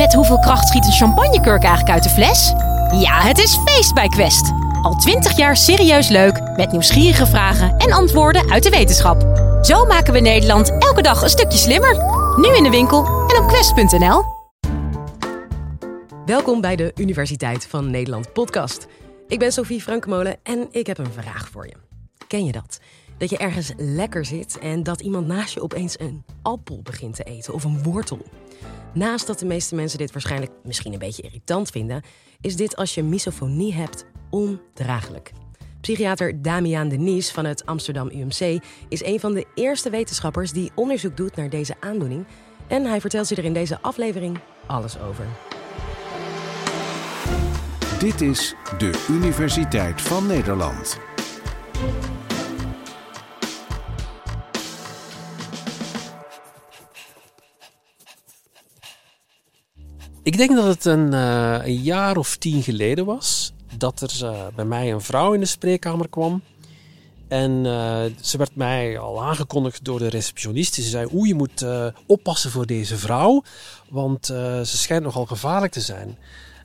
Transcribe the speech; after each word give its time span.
Met 0.00 0.14
hoeveel 0.14 0.38
kracht 0.38 0.68
schiet 0.68 0.84
een 0.84 0.92
champagnekurk 0.92 1.62
eigenlijk 1.62 1.94
uit 1.94 2.02
de 2.02 2.08
fles? 2.08 2.52
Ja, 3.00 3.20
het 3.20 3.38
is 3.38 3.58
feest 3.64 3.94
bij 3.94 4.08
Quest. 4.08 4.52
Al 4.82 4.94
twintig 4.94 5.36
jaar 5.36 5.56
serieus 5.56 6.08
leuk, 6.08 6.40
met 6.56 6.72
nieuwsgierige 6.72 7.26
vragen 7.26 7.76
en 7.76 7.92
antwoorden 7.92 8.50
uit 8.50 8.62
de 8.62 8.70
wetenschap. 8.70 9.20
Zo 9.62 9.84
maken 9.84 10.12
we 10.12 10.20
Nederland 10.20 10.70
elke 10.78 11.02
dag 11.02 11.22
een 11.22 11.28
stukje 11.28 11.58
slimmer. 11.58 11.94
Nu 12.36 12.56
in 12.56 12.62
de 12.62 12.70
winkel 12.70 13.04
en 13.06 13.42
op 13.42 13.48
quest.nl. 13.48 14.24
Welkom 16.26 16.60
bij 16.60 16.76
de 16.76 16.92
Universiteit 16.96 17.66
van 17.66 17.90
Nederland 17.90 18.32
podcast. 18.32 18.86
Ik 19.28 19.38
ben 19.38 19.52
Sophie 19.52 19.80
Frankmolen 19.80 20.36
en 20.42 20.68
ik 20.70 20.86
heb 20.86 20.98
een 20.98 21.12
vraag 21.12 21.48
voor 21.48 21.66
je. 21.66 21.74
Ken 22.26 22.44
je 22.44 22.52
dat? 22.52 22.80
Dat 23.20 23.30
je 23.30 23.36
ergens 23.36 23.72
lekker 23.76 24.24
zit 24.24 24.58
en 24.58 24.82
dat 24.82 25.00
iemand 25.00 25.26
naast 25.26 25.54
je 25.54 25.62
opeens 25.62 25.98
een 25.98 26.24
appel 26.42 26.80
begint 26.82 27.14
te 27.14 27.22
eten 27.22 27.54
of 27.54 27.64
een 27.64 27.82
wortel. 27.82 28.18
Naast 28.94 29.26
dat 29.26 29.38
de 29.38 29.46
meeste 29.46 29.74
mensen 29.74 29.98
dit 29.98 30.12
waarschijnlijk 30.12 30.52
misschien 30.64 30.92
een 30.92 30.98
beetje 30.98 31.22
irritant 31.22 31.70
vinden, 31.70 32.02
is 32.40 32.56
dit 32.56 32.76
als 32.76 32.94
je 32.94 33.02
misofonie 33.02 33.74
hebt 33.74 34.04
ondraaglijk. 34.30 35.32
Psychiater 35.80 36.42
Damian 36.42 36.88
Denies 36.88 37.30
van 37.30 37.44
het 37.44 37.66
Amsterdam 37.66 38.10
UMC 38.10 38.62
is 38.88 39.04
een 39.04 39.20
van 39.20 39.32
de 39.32 39.46
eerste 39.54 39.90
wetenschappers 39.90 40.52
die 40.52 40.70
onderzoek 40.74 41.16
doet 41.16 41.36
naar 41.36 41.50
deze 41.50 41.74
aandoening. 41.80 42.26
En 42.66 42.84
hij 42.84 43.00
vertelt 43.00 43.28
je 43.28 43.34
er 43.34 43.44
in 43.44 43.52
deze 43.52 43.80
aflevering 43.80 44.38
alles 44.66 45.00
over. 45.00 45.26
Dit 47.98 48.20
is 48.20 48.54
de 48.78 49.06
Universiteit 49.08 50.02
van 50.02 50.26
Nederland. 50.26 50.98
Ik 60.22 60.36
denk 60.36 60.56
dat 60.56 60.66
het 60.66 60.84
een, 60.84 61.12
uh, 61.12 61.58
een, 61.62 61.82
jaar 61.82 62.16
of 62.16 62.36
tien 62.36 62.62
geleden 62.62 63.04
was 63.04 63.52
dat 63.76 64.00
er 64.00 64.18
uh, 64.22 64.46
bij 64.54 64.64
mij 64.64 64.92
een 64.92 65.00
vrouw 65.00 65.32
in 65.32 65.40
de 65.40 65.46
spreekkamer 65.46 66.08
kwam. 66.08 66.42
En 67.28 67.50
uh, 67.50 68.02
ze 68.20 68.38
werd 68.38 68.56
mij 68.56 68.98
al 68.98 69.22
aangekondigd 69.22 69.84
door 69.84 69.98
de 69.98 70.08
receptionist. 70.08 70.74
Ze 70.74 70.82
zei: 70.82 71.08
Oeh, 71.12 71.28
je 71.28 71.34
moet 71.34 71.64
oppassen 72.06 72.50
voor 72.50 72.66
deze 72.66 72.96
vrouw, 72.96 73.42
want 73.88 74.26
ze 74.26 74.62
schijnt 74.64 75.04
nogal 75.04 75.26
gevaarlijk 75.26 75.72
te 75.72 75.80
zijn. 75.80 76.18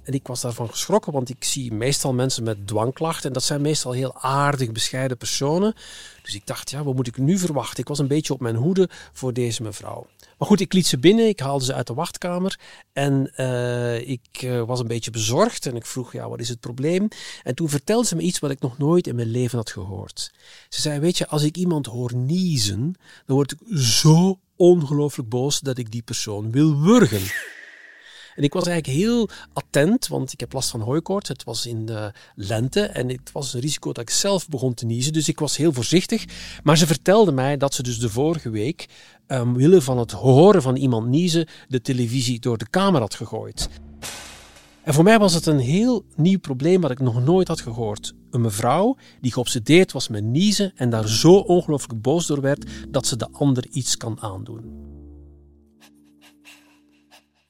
En 0.04 0.14
ik 0.14 0.28
was 0.28 0.42
daarvan 0.42 0.70
geschrokken, 0.70 1.14
want 1.14 1.30
ik 1.30 1.44
zie 1.44 1.74
meestal 1.74 2.14
mensen 2.14 2.44
met 2.44 2.68
dwangklachten. 2.68 3.28
En 3.28 3.34
dat 3.34 3.44
zijn 3.44 3.62
meestal 3.62 3.92
heel 3.92 4.16
aardig, 4.22 4.72
bescheiden 4.72 5.18
personen. 5.18 5.74
Dus 6.22 6.36
ik 6.36 6.48
dacht, 6.48 6.70
ja, 6.70 6.84
wat 6.84 6.96
moet 6.96 7.08
ik 7.08 7.18
nu 7.18 7.38
verwachten? 7.38 7.80
Ik 7.80 7.88
was 7.88 8.00
een 8.00 8.08
beetje 8.08 8.34
op 8.34 8.40
mijn 8.40 8.56
hoede 8.56 8.90
voor 9.14 9.34
deze 9.34 9.64
mevrouw. 9.64 10.08
Maar 10.38 10.48
goed, 10.48 10.60
ik 10.60 10.74
liet 10.74 10.88
ze 10.88 10.98
binnen, 10.98 11.28
ik 11.28 11.40
haalde 11.40 11.66
ze 11.66 11.74
uit 11.74 11.88
de 11.88 11.94
wachtkamer. 11.94 12.60
En 12.94 13.32
uh, 13.38 14.10
ik 14.10 14.42
uh, 14.44 14.64
was 14.64 14.80
een 14.80 14.88
beetje 14.88 15.12
bezorgd 15.12 15.66
en 15.66 15.76
ik 15.76 15.86
vroeg, 15.86 16.14
ja, 16.14 16.30
wat 16.30 16.40
is 16.40 16.50
het 16.50 16.60
probleem? 16.60 17.08
En 17.44 17.56
toen 17.56 17.70
vertelde 17.70 18.08
ze 18.08 18.16
me 18.16 18.22
iets 18.22 18.40
wat 18.40 18.52
ik 18.52 18.60
nog 18.60 18.78
nooit 18.78 19.08
in 19.08 19.16
mijn 19.16 19.32
leven 19.32 19.58
had 19.58 19.72
gehoord. 19.72 20.32
Ze 20.70 20.82
zei, 20.82 21.00
weet 21.00 21.18
je, 21.18 21.28
als 21.28 21.44
ik 21.44 21.58
iemand 21.58 21.86
hoor 21.86 22.16
niezen, 22.16 22.96
dan 23.26 23.36
word 23.36 23.52
ik 23.52 23.78
zo 23.78 24.40
ongelooflijk 24.56 25.30
boos 25.30 25.60
dat 25.60 25.78
ik 25.78 25.92
die 25.92 26.02
persoon 26.02 26.52
wil 26.52 26.80
wurgen. 26.80 27.22
En 28.36 28.44
ik 28.44 28.54
was 28.54 28.68
eigenlijk 28.68 28.98
heel 28.98 29.30
attent, 29.54 30.08
want 30.08 30.34
ik 30.34 30.40
heb 30.40 30.54
last 30.54 30.70
van 30.70 30.82
hooikoorts. 30.82 31.30
Het 31.30 31.44
was 31.44 31.66
in 31.66 31.86
de 31.86 32.12
lente 32.36 32.82
en 32.82 33.10
het 33.10 33.32
was 33.32 33.54
een 33.54 33.60
risico 33.60 33.92
dat 33.94 34.04
ik 34.04 34.10
zelf 34.10 34.48
begon 34.50 34.74
te 34.74 34.86
niezen. 34.86 35.14
Dus 35.14 35.28
ik 35.28 35.40
was 35.40 35.58
heel 35.58 35.74
voorzichtig. 35.74 36.26
Maar 36.64 36.78
ze 36.78 36.88
vertelde 36.88 37.32
mij 37.32 37.58
dat 37.58 37.74
ze 37.74 37.84
dus 37.84 38.00
de 38.00 38.10
vorige 38.10 38.50
week, 38.50 38.88
um, 39.28 39.82
van 39.82 39.98
het 39.98 40.12
horen 40.12 40.62
van 40.62 40.76
iemand 40.76 41.08
niezen, 41.08 41.48
de 41.68 41.82
televisie 41.82 42.40
door 42.40 42.58
de 42.58 42.70
kamer 42.70 43.02
had 43.02 43.16
gegooid. 43.16 43.70
En 44.84 44.94
voor 44.94 45.04
mij 45.04 45.20
was 45.20 45.34
het 45.34 45.46
een 45.46 45.60
heel 45.60 46.06
nieuw 46.16 46.40
probleem 46.40 46.82
wat 46.82 46.92
ik 46.92 47.00
nog 47.00 47.24
nooit 47.24 47.48
had 47.48 47.62
gehoord. 47.62 48.14
Een 48.32 48.42
mevrouw 48.42 48.98
die 49.22 49.32
geobsedeerd 49.32 49.92
was 49.92 50.08
met 50.08 50.24
niezen 50.24 50.72
en 50.76 50.90
daar 50.90 51.08
zo 51.08 51.34
ongelooflijk 51.34 52.02
boos 52.02 52.28
door 52.28 52.42
werd 52.42 52.66
dat 52.90 53.06
ze 53.06 53.16
de 53.16 53.28
ander 53.32 53.68
iets 53.72 53.98
kan 53.98 54.22
aandoen. 54.22 54.94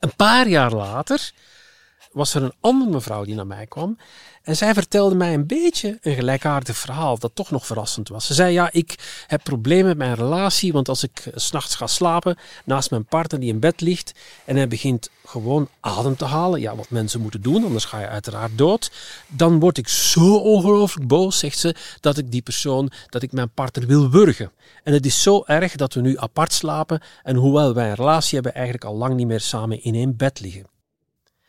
Een 0.06 0.16
paar 0.16 0.48
jaar 0.48 0.72
later 0.72 1.32
was 2.16 2.34
er 2.34 2.44
een 2.44 2.54
andere 2.60 2.92
mevrouw 2.92 3.24
die 3.24 3.36
naar 3.36 3.48
mij 3.48 3.66
kwam. 3.66 3.98
En 4.44 4.56
zij 4.58 4.74
vertelde 4.74 5.16
mij 5.16 5.34
een 5.34 5.48
beetje 5.48 5.98
een 6.02 6.16
gelijkaardig 6.16 6.78
verhaal 6.78 7.20
dat 7.20 7.32
toch 7.34 7.52
nog 7.52 7.66
verrassend 7.66 8.10
was. 8.10 8.26
Ze 8.26 8.34
zei, 8.34 8.54
ja, 8.54 8.70
ik 8.72 9.24
heb 9.28 9.44
problemen 9.44 9.86
met 9.86 9.98
mijn 9.98 10.16
relatie, 10.16 10.74
want 10.74 10.90
als 10.90 11.04
ik 11.04 11.32
s'nachts 11.36 11.76
ga 11.76 11.88
slapen 11.88 12.38
naast 12.66 12.90
mijn 12.90 13.06
partner 13.06 13.40
die 13.40 13.50
in 13.50 13.60
bed 13.60 13.82
ligt 13.82 14.14
en 14.46 14.56
hij 14.56 14.68
begint 14.68 15.10
gewoon 15.26 15.70
adem 15.80 16.16
te 16.16 16.26
halen, 16.26 16.62
ja, 16.62 16.76
wat 16.76 16.90
mensen 16.90 17.22
moeten 17.22 17.42
doen, 17.42 17.64
anders 17.64 17.86
ga 17.86 18.00
je 18.00 18.08
uiteraard 18.08 18.58
dood, 18.58 18.92
dan 19.28 19.60
word 19.60 19.78
ik 19.78 19.88
zo 19.88 20.36
ongelooflijk 20.36 21.08
boos, 21.08 21.40
zegt 21.40 21.60
ze, 21.60 21.76
dat 22.00 22.18
ik 22.18 22.32
die 22.32 22.42
persoon, 22.42 22.92
dat 23.10 23.22
ik 23.22 23.32
mijn 23.32 23.52
partner 23.54 23.88
wil 23.88 24.10
wurgen. 24.10 24.52
En 24.84 24.94
het 24.94 25.06
is 25.06 25.22
zo 25.22 25.44
erg 25.46 25.76
dat 25.76 25.94
we 25.94 26.02
nu 26.02 26.18
apart 26.18 26.54
slapen 26.54 27.02
en 27.24 27.36
hoewel 27.36 27.74
wij 27.74 27.90
een 27.90 27.96
relatie 27.96 28.34
hebben, 28.34 28.54
eigenlijk 28.54 28.86
al 28.86 28.96
lang 28.96 29.16
niet 29.16 29.28
meer 29.28 29.42
samen 29.42 29.84
in 29.84 29.96
één 29.96 30.16
bed 30.16 30.40
liggen. 30.40 30.75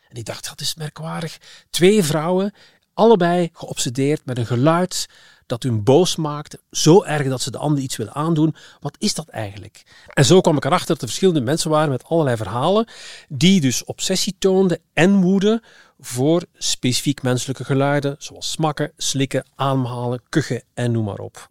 En 0.09 0.15
ik 0.15 0.25
dacht, 0.25 0.49
dat 0.49 0.61
is 0.61 0.75
merkwaardig. 0.75 1.37
Twee 1.69 2.03
vrouwen, 2.03 2.53
allebei 2.93 3.49
geobsedeerd 3.53 4.25
met 4.25 4.37
een 4.37 4.45
geluid 4.45 5.07
dat 5.47 5.63
hun 5.63 5.83
boos 5.83 6.15
maakt. 6.15 6.57
Zo 6.71 7.03
erg 7.03 7.27
dat 7.27 7.41
ze 7.41 7.51
de 7.51 7.57
ander 7.57 7.83
iets 7.83 7.95
willen 7.95 8.13
aandoen. 8.13 8.55
Wat 8.79 8.95
is 8.99 9.13
dat 9.13 9.27
eigenlijk? 9.27 9.83
En 10.13 10.25
zo 10.25 10.41
kwam 10.41 10.57
ik 10.57 10.65
erachter 10.65 10.87
dat 10.87 11.01
er 11.01 11.07
verschillende 11.07 11.41
mensen 11.41 11.69
waren 11.69 11.89
met 11.89 12.03
allerlei 12.03 12.37
verhalen. 12.37 12.87
Die 13.29 13.61
dus 13.61 13.83
obsessie 13.83 14.35
toonden 14.39 14.79
en 14.93 15.21
woede 15.21 15.61
voor 15.99 16.43
specifiek 16.53 17.21
menselijke 17.21 17.63
geluiden. 17.63 18.15
Zoals 18.19 18.51
smakken, 18.51 18.91
slikken, 18.97 19.45
ademhalen, 19.55 20.21
kuchen 20.29 20.63
en 20.73 20.91
noem 20.91 21.05
maar 21.05 21.19
op. 21.19 21.47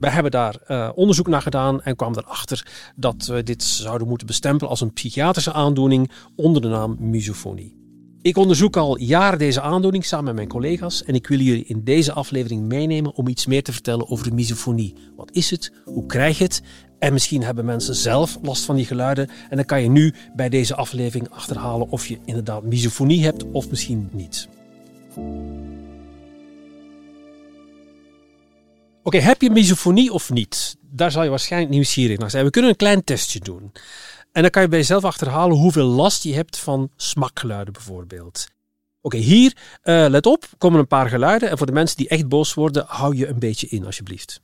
Wij 0.00 0.10
hebben 0.10 0.30
daar 0.30 0.56
uh, 0.68 0.90
onderzoek 0.94 1.26
naar 1.26 1.42
gedaan 1.42 1.82
en 1.82 1.96
kwamen 1.96 2.18
erachter 2.18 2.66
dat 2.96 3.26
we 3.26 3.42
dit 3.42 3.62
zouden 3.62 4.08
moeten 4.08 4.26
bestempelen 4.26 4.70
als 4.70 4.80
een 4.80 4.92
psychiatrische 4.92 5.52
aandoening 5.52 6.10
onder 6.36 6.62
de 6.62 6.68
naam 6.68 6.96
misofonie. 6.98 7.79
Ik 8.22 8.36
onderzoek 8.36 8.76
al 8.76 8.98
jaren 8.98 9.38
deze 9.38 9.60
aandoening 9.60 10.04
samen 10.04 10.24
met 10.24 10.34
mijn 10.34 10.48
collega's 10.48 11.04
en 11.04 11.14
ik 11.14 11.26
wil 11.26 11.38
jullie 11.38 11.64
in 11.64 11.84
deze 11.84 12.12
aflevering 12.12 12.62
meenemen 12.62 13.14
om 13.14 13.28
iets 13.28 13.46
meer 13.46 13.62
te 13.62 13.72
vertellen 13.72 14.10
over 14.10 14.24
de 14.24 14.34
misofonie. 14.34 14.94
Wat 15.16 15.30
is 15.32 15.50
het? 15.50 15.72
Hoe 15.84 16.06
krijg 16.06 16.38
je 16.38 16.44
het? 16.44 16.62
En 16.98 17.12
misschien 17.12 17.42
hebben 17.42 17.64
mensen 17.64 17.94
zelf 17.94 18.38
last 18.42 18.64
van 18.64 18.76
die 18.76 18.84
geluiden 18.84 19.28
en 19.50 19.56
dan 19.56 19.64
kan 19.64 19.82
je 19.82 19.88
nu 19.88 20.14
bij 20.36 20.48
deze 20.48 20.74
aflevering 20.74 21.30
achterhalen 21.30 21.90
of 21.90 22.06
je 22.06 22.18
inderdaad 22.24 22.62
misofonie 22.62 23.24
hebt 23.24 23.44
of 23.50 23.70
misschien 23.70 24.08
niet. 24.12 24.48
Oké, 29.02 29.18
heb 29.18 29.42
je 29.42 29.50
misofonie 29.50 30.12
of 30.12 30.30
niet? 30.30 30.76
Daar 30.90 31.10
zal 31.10 31.22
je 31.22 31.30
waarschijnlijk 31.30 31.72
nieuwsgierig 31.72 32.18
naar 32.18 32.30
zijn. 32.30 32.44
We 32.44 32.50
kunnen 32.50 32.70
een 32.70 32.76
klein 32.76 33.04
testje 33.04 33.40
doen. 33.40 33.72
En 34.32 34.42
dan 34.42 34.50
kan 34.50 34.62
je 34.62 34.68
bij 34.68 34.78
jezelf 34.78 35.04
achterhalen 35.04 35.56
hoeveel 35.56 35.86
last 35.86 36.22
je 36.22 36.34
hebt 36.34 36.58
van 36.58 36.90
smakgeluiden 36.96 37.72
bijvoorbeeld. 37.72 38.48
Oké, 39.00 39.16
hier, 39.16 39.56
uh, 39.84 40.06
let 40.08 40.26
op, 40.26 40.44
komen 40.58 40.80
een 40.80 40.86
paar 40.86 41.08
geluiden. 41.08 41.50
En 41.50 41.58
voor 41.58 41.66
de 41.66 41.72
mensen 41.72 41.96
die 41.96 42.08
echt 42.08 42.28
boos 42.28 42.54
worden, 42.54 42.84
hou 42.86 43.16
je 43.16 43.28
een 43.28 43.38
beetje 43.38 43.66
in 43.66 43.86
alsjeblieft. 43.86 44.40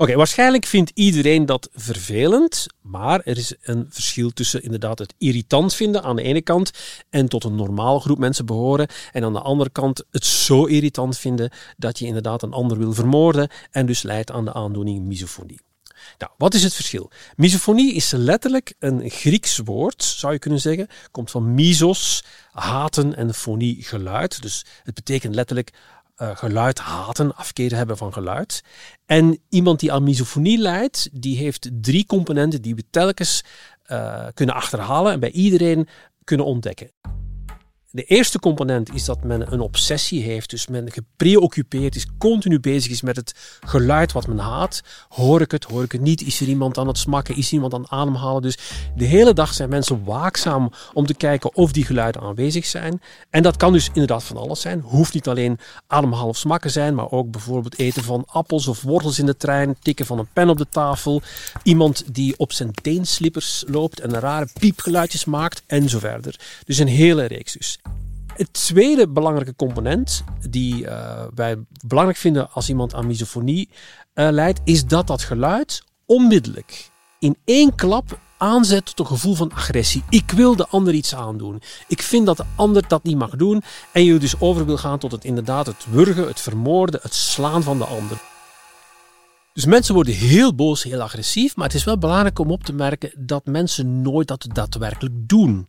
Oké, 0.00 0.14
waarschijnlijk 0.14 0.66
vindt 0.66 0.90
iedereen 0.94 1.46
dat 1.46 1.68
vervelend, 1.74 2.66
maar 2.82 3.20
er 3.24 3.36
is 3.36 3.54
een 3.62 3.86
verschil 3.90 4.30
tussen 4.30 4.62
inderdaad 4.62 4.98
het 4.98 5.14
irritant 5.18 5.74
vinden 5.74 6.02
aan 6.02 6.16
de 6.16 6.22
ene 6.22 6.42
kant 6.42 6.70
en 7.10 7.28
tot 7.28 7.44
een 7.44 7.54
normaal 7.54 8.00
groep 8.00 8.18
mensen 8.18 8.46
behoren 8.46 8.88
en 9.12 9.24
aan 9.24 9.32
de 9.32 9.40
andere 9.40 9.70
kant 9.70 10.04
het 10.10 10.24
zo 10.24 10.64
irritant 10.64 11.18
vinden 11.18 11.50
dat 11.76 11.98
je 11.98 12.06
inderdaad 12.06 12.42
een 12.42 12.52
ander 12.52 12.78
wil 12.78 12.92
vermoorden 12.92 13.48
en 13.70 13.86
dus 13.86 14.02
leidt 14.02 14.30
aan 14.30 14.44
de 14.44 14.52
aandoening 14.52 15.06
misofonie. 15.06 15.60
Nou, 16.18 16.32
wat 16.36 16.54
is 16.54 16.62
het 16.62 16.74
verschil? 16.74 17.10
Misofonie 17.36 17.94
is 17.94 18.10
letterlijk 18.10 18.74
een 18.78 19.10
Grieks 19.10 19.58
woord, 19.58 20.02
zou 20.02 20.32
je 20.32 20.38
kunnen 20.38 20.60
zeggen. 20.60 20.88
Komt 21.10 21.30
van 21.30 21.54
misos, 21.54 22.24
haten 22.52 23.16
en 23.16 23.34
fonie, 23.34 23.84
geluid. 23.84 24.42
Dus 24.42 24.64
het 24.82 24.94
betekent 24.94 25.34
letterlijk 25.34 25.72
uh, 26.22 26.36
geluid 26.36 26.78
haten, 26.78 27.36
afkeer 27.36 27.74
hebben 27.76 27.96
van 27.96 28.12
geluid. 28.12 28.62
En 29.06 29.38
iemand 29.48 29.80
die 29.80 29.92
aan 29.92 30.02
misofonie 30.02 30.58
lijdt, 30.58 31.08
die 31.12 31.36
heeft 31.36 31.70
drie 31.72 32.06
componenten 32.06 32.62
die 32.62 32.74
we 32.74 32.84
telkens 32.90 33.44
uh, 33.86 34.26
kunnen 34.34 34.54
achterhalen 34.54 35.12
en 35.12 35.20
bij 35.20 35.30
iedereen 35.30 35.88
kunnen 36.24 36.46
ontdekken. 36.46 36.90
De 37.90 38.02
eerste 38.02 38.38
component 38.38 38.94
is 38.94 39.04
dat 39.04 39.24
men 39.24 39.52
een 39.52 39.60
obsessie 39.60 40.22
heeft, 40.22 40.50
dus 40.50 40.66
men 40.66 40.92
gepreoccupeerd 40.92 41.96
is, 41.96 42.06
continu 42.18 42.60
bezig 42.60 42.90
is 42.90 43.02
met 43.02 43.16
het 43.16 43.58
geluid 43.66 44.12
wat 44.12 44.26
men 44.26 44.38
haat. 44.38 44.82
Hoor 45.08 45.40
ik 45.40 45.50
het, 45.50 45.64
hoor 45.64 45.82
ik 45.82 45.92
het 45.92 46.00
niet? 46.00 46.22
Is 46.22 46.40
er 46.40 46.46
iemand 46.46 46.78
aan 46.78 46.86
het 46.86 46.98
smakken? 46.98 47.36
Is 47.36 47.52
iemand 47.52 47.74
aan 47.74 47.80
het 47.80 47.90
ademhalen? 47.90 48.42
Dus 48.42 48.58
de 48.96 49.04
hele 49.04 49.32
dag 49.32 49.54
zijn 49.54 49.68
mensen 49.68 50.04
waakzaam 50.04 50.72
om 50.92 51.06
te 51.06 51.14
kijken 51.14 51.54
of 51.54 51.72
die 51.72 51.84
geluiden 51.84 52.22
aanwezig 52.22 52.66
zijn. 52.66 53.02
En 53.30 53.42
dat 53.42 53.56
kan 53.56 53.72
dus 53.72 53.86
inderdaad 53.86 54.24
van 54.24 54.36
alles 54.36 54.60
zijn. 54.60 54.80
Hoeft 54.80 55.14
niet 55.14 55.28
alleen 55.28 55.58
ademhalen 55.86 56.28
of 56.28 56.36
smakken 56.36 56.70
zijn, 56.70 56.94
maar 56.94 57.10
ook 57.10 57.30
bijvoorbeeld 57.30 57.78
eten 57.78 58.04
van 58.04 58.24
appels 58.26 58.66
of 58.66 58.82
wortels 58.82 59.18
in 59.18 59.26
de 59.26 59.36
trein, 59.36 59.76
tikken 59.80 60.06
van 60.06 60.18
een 60.18 60.28
pen 60.32 60.48
op 60.48 60.58
de 60.58 60.68
tafel, 60.68 61.22
iemand 61.62 62.14
die 62.14 62.34
op 62.38 62.52
zijn 62.52 62.72
teenslippers 62.72 63.64
loopt 63.66 64.00
en 64.00 64.20
rare 64.20 64.48
piepgeluidjes 64.58 65.24
maakt 65.24 65.62
en 65.66 65.88
zo 65.88 65.98
verder. 65.98 66.40
Dus 66.64 66.78
een 66.78 66.88
hele 66.88 67.24
reeks 67.24 67.52
dus. 67.52 67.78
Het 68.38 68.52
tweede 68.52 69.08
belangrijke 69.08 69.56
component 69.56 70.24
die 70.50 70.84
uh, 70.84 71.24
wij 71.34 71.56
belangrijk 71.86 72.18
vinden 72.18 72.50
als 72.50 72.68
iemand 72.68 72.94
aan 72.94 73.06
misofonie 73.06 73.68
uh, 74.14 74.28
leidt, 74.30 74.60
is 74.64 74.86
dat 74.86 75.06
dat 75.06 75.22
geluid 75.22 75.84
onmiddellijk 76.06 76.90
in 77.18 77.36
één 77.44 77.74
klap 77.74 78.18
aanzet 78.36 78.84
tot 78.84 78.98
een 78.98 79.06
gevoel 79.06 79.34
van 79.34 79.52
agressie. 79.52 80.02
Ik 80.08 80.30
wil 80.30 80.56
de 80.56 80.66
ander 80.66 80.94
iets 80.94 81.14
aandoen. 81.14 81.62
Ik 81.88 82.02
vind 82.02 82.26
dat 82.26 82.36
de 82.36 82.44
ander 82.56 82.88
dat 82.88 83.02
niet 83.02 83.16
mag 83.16 83.36
doen. 83.36 83.62
En 83.92 84.04
je 84.04 84.18
dus 84.18 84.40
over 84.40 84.66
wil 84.66 84.78
gaan 84.78 84.98
tot 84.98 85.12
het 85.12 85.24
inderdaad 85.24 85.66
het 85.66 85.86
wurgen, 85.90 86.26
het 86.26 86.40
vermoorden, 86.40 87.00
het 87.02 87.14
slaan 87.14 87.62
van 87.62 87.78
de 87.78 87.84
ander. 87.84 88.18
Dus 89.52 89.64
mensen 89.64 89.94
worden 89.94 90.14
heel 90.14 90.54
boos, 90.54 90.82
heel 90.82 91.00
agressief. 91.00 91.56
Maar 91.56 91.66
het 91.66 91.74
is 91.74 91.84
wel 91.84 91.98
belangrijk 91.98 92.38
om 92.38 92.50
op 92.50 92.64
te 92.64 92.72
merken 92.72 93.12
dat 93.16 93.46
mensen 93.46 94.02
nooit 94.02 94.28
dat 94.28 94.46
daadwerkelijk 94.52 95.14
doen 95.28 95.66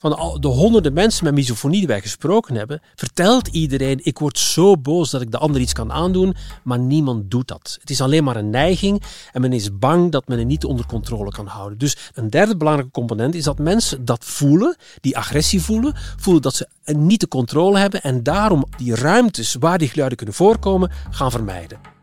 van 0.00 0.38
de 0.40 0.48
honderden 0.48 0.92
mensen 0.92 1.24
met 1.24 1.34
misofonie 1.34 1.78
die 1.78 1.88
wij 1.88 2.00
gesproken 2.00 2.54
hebben, 2.54 2.82
vertelt 2.94 3.46
iedereen: 3.48 4.00
ik 4.02 4.18
word 4.18 4.38
zo 4.38 4.76
boos 4.76 5.10
dat 5.10 5.20
ik 5.20 5.30
de 5.30 5.38
ander 5.38 5.60
iets 5.60 5.72
kan 5.72 5.92
aandoen, 5.92 6.34
maar 6.62 6.78
niemand 6.78 7.30
doet 7.30 7.48
dat. 7.48 7.76
Het 7.80 7.90
is 7.90 8.00
alleen 8.00 8.24
maar 8.24 8.36
een 8.36 8.50
neiging 8.50 9.02
en 9.32 9.40
men 9.40 9.52
is 9.52 9.78
bang 9.78 10.12
dat 10.12 10.28
men 10.28 10.38
het 10.38 10.46
niet 10.46 10.64
onder 10.64 10.86
controle 10.86 11.30
kan 11.30 11.46
houden. 11.46 11.78
Dus 11.78 11.96
een 12.14 12.30
derde 12.30 12.56
belangrijke 12.56 12.92
component 12.92 13.34
is 13.34 13.44
dat 13.44 13.58
mensen 13.58 14.04
dat 14.04 14.24
voelen, 14.24 14.76
die 15.00 15.16
agressie 15.16 15.62
voelen, 15.62 15.94
voelen 16.16 16.42
dat 16.42 16.54
ze 16.54 16.68
niet 16.84 17.20
de 17.20 17.28
controle 17.28 17.78
hebben 17.78 18.02
en 18.02 18.22
daarom 18.22 18.64
die 18.76 18.94
ruimtes 18.94 19.54
waar 19.54 19.78
die 19.78 19.88
geluiden 19.88 20.16
kunnen 20.16 20.34
voorkomen 20.34 20.90
gaan 21.10 21.30
vermijden 21.30 21.99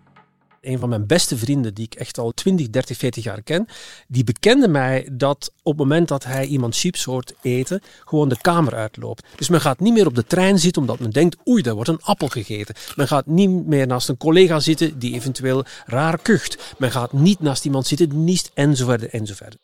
een 0.67 0.79
van 0.79 0.89
mijn 0.89 1.05
beste 1.05 1.37
vrienden, 1.37 1.73
die 1.73 1.85
ik 1.85 1.95
echt 1.95 2.17
al 2.17 2.31
20, 2.31 2.69
30, 2.69 2.97
40 2.97 3.23
jaar 3.23 3.41
ken, 3.41 3.67
die 4.07 4.23
bekende 4.23 4.67
mij 4.67 5.09
dat 5.11 5.51
op 5.63 5.77
het 5.77 5.87
moment 5.87 6.07
dat 6.07 6.23
hij 6.23 6.45
iemand 6.45 6.77
chips 6.77 7.03
hoort 7.03 7.33
eten, 7.41 7.81
gewoon 8.05 8.29
de 8.29 8.41
kamer 8.41 8.75
uitloopt. 8.75 9.25
Dus 9.35 9.49
men 9.49 9.61
gaat 9.61 9.79
niet 9.79 9.93
meer 9.93 10.07
op 10.07 10.15
de 10.15 10.25
trein 10.25 10.59
zitten 10.59 10.81
omdat 10.81 10.99
men 10.99 11.09
denkt, 11.09 11.37
oei, 11.47 11.61
daar 11.61 11.73
wordt 11.73 11.89
een 11.89 12.01
appel 12.01 12.27
gegeten. 12.27 12.75
Men 12.95 13.07
gaat 13.07 13.25
niet 13.25 13.65
meer 13.65 13.87
naast 13.87 14.09
een 14.09 14.17
collega 14.17 14.59
zitten 14.59 14.99
die 14.99 15.13
eventueel 15.13 15.65
raar 15.85 16.21
kucht. 16.21 16.75
Men 16.77 16.91
gaat 16.91 17.13
niet 17.13 17.39
naast 17.39 17.65
iemand 17.65 17.87
zitten 17.87 18.09
die 18.09 18.17
niest 18.17 18.51
enzovoort 18.53 19.09
enzovoort. 19.09 19.57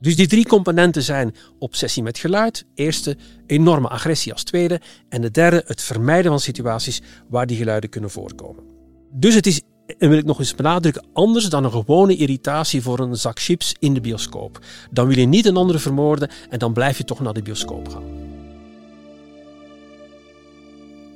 Dus 0.00 0.16
die 0.16 0.26
drie 0.26 0.46
componenten 0.46 1.02
zijn 1.02 1.34
obsessie 1.58 2.02
met 2.02 2.18
geluid, 2.18 2.64
eerste, 2.74 3.16
enorme 3.46 3.88
agressie 3.88 4.32
als 4.32 4.42
tweede 4.42 4.80
en 5.08 5.20
de 5.20 5.30
derde, 5.30 5.62
het 5.66 5.82
vermijden 5.82 6.30
van 6.30 6.40
situaties 6.40 7.02
waar 7.28 7.46
die 7.46 7.56
geluiden 7.56 7.90
kunnen 7.90 8.10
voorkomen. 8.10 8.75
Dus 9.10 9.34
het 9.34 9.46
is, 9.46 9.60
en 9.98 10.08
wil 10.08 10.18
ik 10.18 10.24
nog 10.24 10.38
eens 10.38 10.54
benadrukken, 10.54 11.04
anders 11.12 11.48
dan 11.48 11.64
een 11.64 11.70
gewone 11.70 12.16
irritatie 12.16 12.82
voor 12.82 12.98
een 12.98 13.16
zak 13.16 13.40
chips 13.40 13.74
in 13.78 13.94
de 13.94 14.00
bioscoop. 14.00 14.58
Dan 14.90 15.06
wil 15.06 15.18
je 15.18 15.26
niet 15.26 15.46
een 15.46 15.56
andere 15.56 15.78
vermoorden 15.78 16.30
en 16.50 16.58
dan 16.58 16.72
blijf 16.72 16.98
je 16.98 17.04
toch 17.04 17.20
naar 17.20 17.32
de 17.32 17.42
bioscoop 17.42 17.88
gaan. 17.88 18.25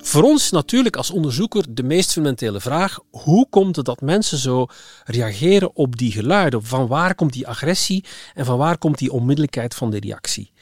Voor 0.02 0.23
ons 0.23 0.50
natuurlijk 0.50 0.97
als 0.97 1.11
onderzoeker 1.11 1.64
de 1.69 1.82
meest 1.82 2.12
fundamentele 2.12 2.61
vraag: 2.61 2.99
hoe 3.11 3.47
komt 3.50 3.76
het 3.76 3.85
dat 3.85 4.00
mensen 4.00 4.38
zo 4.38 4.67
reageren 5.05 5.76
op 5.76 5.97
die 5.97 6.12
geluiden? 6.12 6.64
Van 6.64 6.87
waar 6.87 7.14
komt 7.14 7.32
die 7.32 7.47
agressie 7.47 8.05
en 8.35 8.44
van 8.44 8.58
waar 8.58 8.79
komt 8.79 8.99
die 8.99 9.12
onmiddellijkheid 9.12 9.75
van 9.75 9.91
de 9.91 10.00
reactie? 10.00 10.52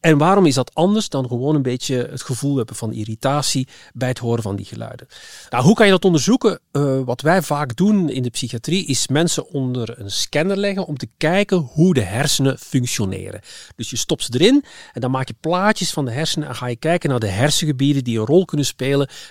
En 0.00 0.18
waarom 0.18 0.46
is 0.46 0.54
dat 0.54 0.74
anders 0.74 1.08
dan 1.08 1.28
gewoon 1.28 1.54
een 1.54 1.62
beetje 1.62 2.08
het 2.10 2.22
gevoel 2.22 2.56
hebben 2.56 2.76
van 2.76 2.92
irritatie 2.92 3.68
bij 3.94 4.08
het 4.08 4.18
horen 4.18 4.42
van 4.42 4.56
die 4.56 4.66
geluiden? 4.66 5.06
Nou, 5.50 5.64
hoe 5.64 5.74
kan 5.74 5.86
je 5.86 5.92
dat 5.92 6.04
onderzoeken? 6.04 6.60
Uh, 6.72 7.00
wat 7.04 7.20
wij 7.20 7.42
vaak 7.42 7.76
doen 7.76 8.08
in 8.08 8.22
de 8.22 8.30
psychiatrie 8.30 8.86
is 8.86 9.08
mensen 9.08 9.48
onder 9.48 10.00
een 10.00 10.10
scanner 10.10 10.56
leggen 10.56 10.86
om 10.86 10.96
te 10.96 11.08
kijken 11.16 11.56
hoe 11.56 11.94
de 11.94 12.02
hersenen 12.02 12.58
functioneren. 12.58 13.40
Dus 13.76 13.90
je 13.90 13.96
stopt 13.96 14.22
ze 14.22 14.30
erin 14.32 14.64
en 14.92 15.00
dan 15.00 15.10
maak 15.10 15.28
je 15.28 15.34
plaatjes 15.40 15.90
van 15.90 16.04
de 16.04 16.10
hersenen 16.10 16.48
en 16.48 16.54
ga 16.54 16.66
je 16.66 16.76
kijken 16.76 17.10
naar 17.10 17.20
de 17.20 17.26
hersengebieden 17.26 18.04
die 18.04 18.18
een 18.18 18.26
rol 18.26 18.44
kunnen 18.44 18.66
spelen 18.66 18.86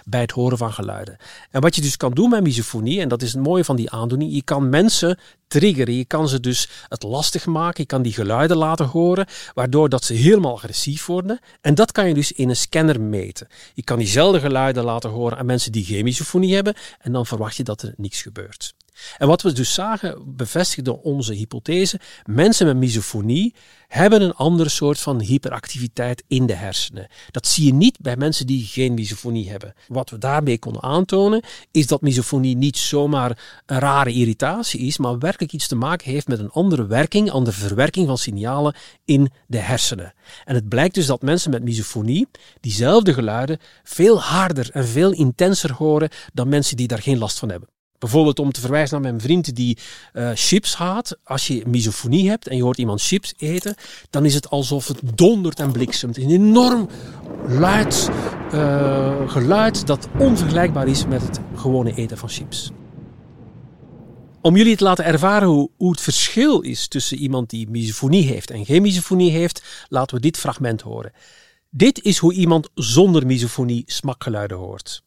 bij 0.06 0.22
het 0.22 0.32
horen 0.32 0.58
van 0.58 0.74
geluiden. 0.74 1.18
En 1.52 1.62
wat 1.62 1.76
je 1.76 1.82
dus 1.82 1.98
kan 1.98 2.12
doen 2.12 2.30
met 2.30 2.44
misofonie, 2.44 3.02
en 3.02 3.10
dat 3.10 3.22
is 3.22 3.34
het 3.34 3.44
mooie 3.44 3.64
van 3.64 3.76
die 3.76 3.92
aandoening, 3.92 4.34
je 4.34 4.44
kan 4.44 4.70
mensen 4.70 5.20
triggeren. 5.48 5.94
Je 5.94 6.06
kan 6.06 6.30
ze 6.30 6.40
dus 6.40 6.70
het 6.90 7.04
lastig 7.04 7.46
maken. 7.46 7.82
Je 7.82 7.86
kan 7.86 8.02
die 8.02 8.14
geluiden 8.14 8.58
laten 8.58 8.86
horen, 8.86 9.26
waardoor 9.54 9.90
dat 9.90 10.04
ze 10.04 10.14
helemaal 10.14 10.56
agressief 10.56 11.06
worden. 11.06 11.40
En 11.62 11.76
dat 11.76 11.92
kan 11.92 12.08
je 12.08 12.14
dus 12.14 12.32
in 12.32 12.50
een 12.50 12.56
scanner 12.56 13.02
meten. 13.02 13.48
Je 13.74 13.84
kan 13.84 13.98
diezelfde 13.98 14.40
geluiden 14.40 14.84
laten 14.84 15.10
horen 15.10 15.38
aan 15.38 15.46
mensen 15.46 15.72
die 15.72 15.86
geen 15.86 16.04
misofonie 16.04 16.56
hebben, 16.56 16.74
en 17.00 17.12
dan 17.12 17.26
verwacht 17.26 17.56
je 17.56 17.64
dat 17.64 17.82
er 17.82 17.94
niks 17.98 18.22
gebeurt. 18.22 18.74
En 19.18 19.28
wat 19.28 19.42
we 19.42 19.52
dus 19.52 19.74
zagen, 19.74 20.36
bevestigde 20.36 21.02
onze 21.02 21.34
hypothese, 21.34 22.00
mensen 22.26 22.66
met 22.66 22.78
misofonie 22.78 23.54
hebben 23.88 24.22
een 24.22 24.34
andere 24.34 24.70
soort 24.70 25.00
van 25.00 25.22
hyperactiviteit 25.22 26.24
in 26.28 26.46
de 26.46 26.54
hersenen. 26.54 27.08
Dat 27.32 27.48
zie 27.48 27.66
je 27.66 27.74
niet 27.74 27.98
bij 28.02 28.18
mensen 28.18 28.48
die 28.48 28.66
geen 28.66 28.94
misofonie 28.94 29.50
hebben. 29.50 29.74
Wat 29.88 30.10
we 30.10 30.18
daarmee 30.18 30.60
konden 30.60 30.84
aantonen, 30.84 31.44
is 31.72 31.88
dat 31.88 32.02
misofonie 32.02 32.56
niet 32.56 32.78
zomaar 32.78 33.62
een 33.66 33.80
rare 33.80 34.14
irritatie 34.14 34.80
is, 34.80 34.98
maar 34.98 35.20
werkelijk 35.20 35.54
iets 35.54 35.68
te 35.68 35.76
maken 35.76 36.12
heeft 36.12 36.28
met 36.28 36.40
een 36.40 36.52
andere 36.52 36.86
werking, 36.86 37.32
andere 37.32 37.58
verwerking 37.58 38.08
van 38.08 38.18
signalen 38.18 38.76
in 39.06 39.32
de 39.48 39.60
hersenen. 39.60 40.14
En 40.46 40.56
het 40.56 40.70
blijkt 40.70 40.96
dus 40.96 41.06
dat 41.06 41.22
mensen 41.22 41.52
met 41.52 41.64
misofonie 41.64 42.28
diezelfde 42.62 43.14
geluiden 43.14 43.60
veel 43.84 44.22
harder 44.22 44.70
en 44.72 44.88
veel 44.88 45.12
intenser 45.12 45.74
horen 45.74 46.10
dan 46.34 46.50
mensen 46.50 46.78
die 46.78 46.88
daar 46.88 47.02
geen 47.02 47.18
last 47.18 47.40
van 47.40 47.50
hebben. 47.50 47.70
Bijvoorbeeld 48.00 48.40
om 48.40 48.52
te 48.52 48.60
verwijzen 48.60 49.02
naar 49.02 49.12
mijn 49.12 49.22
vriend 49.22 49.56
die 49.56 49.78
uh, 50.14 50.30
chips 50.34 50.76
haat. 50.76 51.18
Als 51.24 51.48
je 51.48 51.64
misofonie 51.68 52.30
hebt 52.30 52.48
en 52.48 52.56
je 52.56 52.64
hoort 52.64 52.78
iemand 52.78 53.02
chips 53.02 53.34
eten, 53.38 53.76
dan 54.10 54.26
is 54.26 54.34
het 54.34 54.50
alsof 54.50 54.88
het 54.88 55.00
dondert 55.16 55.60
en 55.60 55.72
bliksemt. 55.72 56.18
Een 56.18 56.30
enorm 56.30 56.90
luid 57.48 58.10
uh, 58.54 59.30
geluid 59.30 59.88
dat 59.88 60.08
onvergelijkbaar 60.20 60.88
is 60.88 61.06
met 61.06 61.22
het 61.22 61.40
gewone 61.56 61.94
eten 61.96 62.18
van 62.18 62.30
chips. 62.30 62.72
Om 64.42 64.58
jullie 64.58 64.76
te 64.76 64.84
laten 64.84 65.06
ervaren 65.06 65.48
hoe, 65.48 65.70
hoe 65.78 65.92
het 65.92 66.02
verschil 66.02 66.62
is 66.62 66.88
tussen 66.88 67.18
iemand 67.18 67.50
die 67.50 67.70
misofonie 67.70 68.28
heeft 68.28 68.52
en 68.52 68.66
geen 68.66 68.82
misofonie 68.82 69.32
heeft, 69.32 69.86
laten 69.90 70.16
we 70.16 70.22
dit 70.22 70.38
fragment 70.38 70.82
horen. 70.82 71.12
Dit 71.70 72.04
is 72.04 72.18
hoe 72.18 72.34
iemand 72.34 72.70
zonder 72.74 73.26
misofonie 73.26 73.84
smakgeluiden 73.86 74.58
hoort. 74.58 75.04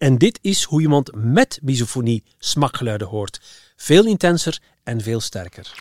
En 0.00 0.18
dit 0.18 0.38
is 0.42 0.62
hoe 0.62 0.80
iemand 0.80 1.10
met 1.14 1.58
misofonie 1.62 2.24
smakgeluiden 2.38 3.06
hoort. 3.06 3.40
Veel 3.76 4.06
intenser 4.06 4.60
en 4.82 5.00
veel 5.00 5.20
sterker. 5.20 5.72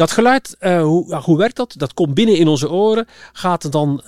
Dat 0.00 0.10
geluid, 0.10 0.56
uh, 0.60 0.82
hoe, 0.82 1.16
hoe 1.16 1.38
werkt 1.38 1.56
dat? 1.56 1.74
Dat 1.76 1.94
komt 1.94 2.14
binnen 2.14 2.36
in 2.36 2.48
onze 2.48 2.70
oren, 2.70 3.06
gaat 3.32 3.72
dan 3.72 4.00
uh, 4.00 4.06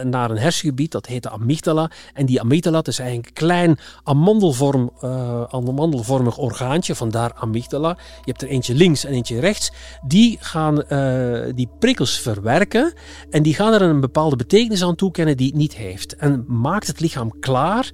naar 0.00 0.30
een 0.30 0.38
hersengebied, 0.38 0.92
dat 0.92 1.06
heet 1.06 1.22
de 1.22 1.30
amygdala. 1.30 1.90
En 2.14 2.26
die 2.26 2.40
amygdala 2.40 2.82
is 2.84 2.98
eigenlijk 2.98 3.28
een 3.28 3.34
klein 3.34 3.78
amandelvorm, 4.02 4.90
uh, 5.02 5.42
amandelvormig 5.42 6.38
orgaantje, 6.38 6.94
vandaar 6.94 7.32
amygdala. 7.34 7.88
Je 7.98 8.30
hebt 8.30 8.42
er 8.42 8.48
eentje 8.48 8.74
links 8.74 9.04
en 9.04 9.12
eentje 9.12 9.40
rechts. 9.40 9.72
Die 10.06 10.38
gaan 10.40 10.74
die 11.54 11.68
prikkels 11.78 12.18
verwerken 12.18 12.92
en 13.30 13.42
die 13.42 13.54
gaan 13.54 13.72
er 13.72 13.82
een 13.82 14.00
bepaalde 14.00 14.36
betekenis 14.36 14.82
aan 14.82 14.94
toekennen 14.94 15.36
die 15.36 15.46
het 15.46 15.56
niet 15.56 15.74
heeft. 15.74 16.16
En 16.16 16.44
maakt 16.48 16.86
het 16.86 17.00
lichaam 17.00 17.38
klaar 17.40 17.90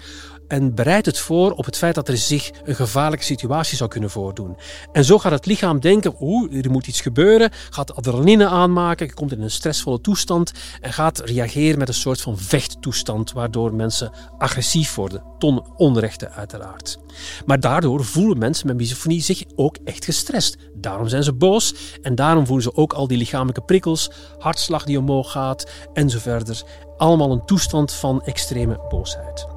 en 0.50 0.74
bereidt 0.74 1.06
het 1.06 1.18
voor 1.18 1.52
op 1.52 1.64
het 1.64 1.76
feit 1.76 1.94
dat 1.94 2.08
er 2.08 2.16
zich 2.16 2.50
een 2.64 2.74
gevaarlijke 2.74 3.24
situatie 3.24 3.76
zou 3.76 3.90
kunnen 3.90 4.10
voordoen. 4.10 4.56
En 4.92 5.04
zo 5.04 5.18
gaat 5.18 5.32
het 5.32 5.46
lichaam 5.46 5.80
denken, 5.80 6.14
oeh, 6.20 6.64
er 6.64 6.70
moet 6.70 6.86
iets 6.86 7.00
gebeuren, 7.00 7.50
gaat 7.70 7.96
adrenaline 7.96 8.46
aanmaken, 8.46 9.14
komt 9.14 9.32
in 9.32 9.42
een 9.42 9.50
stressvolle 9.50 10.00
toestand 10.00 10.52
en 10.80 10.92
gaat 10.92 11.20
reageren 11.20 11.78
met 11.78 11.88
een 11.88 11.94
soort 11.94 12.20
van 12.20 12.38
vechttoestand, 12.38 13.32
waardoor 13.32 13.74
mensen 13.74 14.12
agressief 14.38 14.94
worden, 14.94 15.22
ton 15.38 15.64
onrechte 15.76 16.30
uiteraard. 16.30 16.98
Maar 17.46 17.60
daardoor 17.60 18.04
voelen 18.04 18.38
mensen 18.38 18.66
met 18.66 18.76
misofonie 18.76 19.22
zich 19.22 19.44
ook 19.56 19.76
echt 19.84 20.04
gestrest. 20.04 20.56
Daarom 20.74 21.08
zijn 21.08 21.22
ze 21.22 21.32
boos 21.32 21.74
en 22.02 22.14
daarom 22.14 22.46
voelen 22.46 22.64
ze 22.64 22.76
ook 22.76 22.92
al 22.92 23.06
die 23.06 23.18
lichamelijke 23.18 23.62
prikkels, 23.62 24.10
hartslag 24.38 24.84
die 24.84 24.98
omhoog 24.98 25.30
gaat 25.30 25.70
en 25.92 26.10
zo 26.10 26.18
verder. 26.18 26.62
Allemaal 26.96 27.32
een 27.32 27.44
toestand 27.46 27.92
van 27.92 28.22
extreme 28.22 28.80
boosheid. 28.88 29.49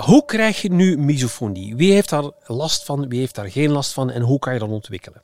Hoe 0.00 0.24
krijg 0.24 0.62
je 0.62 0.72
nu 0.72 0.98
misofonie? 0.98 1.76
Wie 1.76 1.92
heeft 1.92 2.08
daar 2.08 2.30
last 2.46 2.84
van, 2.84 3.08
wie 3.08 3.18
heeft 3.18 3.34
daar 3.34 3.50
geen 3.50 3.70
last 3.70 3.92
van 3.92 4.10
en 4.10 4.22
hoe 4.22 4.38
kan 4.38 4.52
je 4.52 4.58
dat 4.58 4.68
ontwikkelen? 4.68 5.22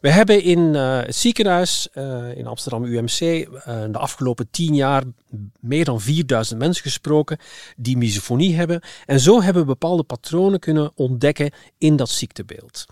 We 0.00 0.10
hebben 0.10 0.42
in 0.42 0.58
uh, 0.58 1.00
het 1.00 1.16
ziekenhuis 1.16 1.88
uh, 1.94 2.36
in 2.36 2.46
Amsterdam 2.46 2.84
UMC 2.84 3.20
uh, 3.20 3.46
de 3.90 3.98
afgelopen 3.98 4.50
tien 4.50 4.74
jaar 4.74 5.02
meer 5.60 5.84
dan 5.84 6.00
4000 6.00 6.58
mensen 6.58 6.82
gesproken 6.82 7.38
die 7.76 7.96
misofonie 7.96 8.56
hebben. 8.56 8.80
En 9.06 9.20
zo 9.20 9.42
hebben 9.42 9.62
we 9.62 9.68
bepaalde 9.68 10.02
patronen 10.02 10.60
kunnen 10.60 10.92
ontdekken 10.94 11.50
in 11.78 11.96
dat 11.96 12.08
ziektebeeld. 12.08 12.84